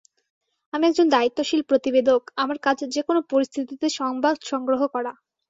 [0.73, 5.11] আমি একজন দায়িত্বশীল প্রতিবেদক, আমার কাজ যেকোনো পরিস্থিতিতে সংবাদ সংগ্রহ করা।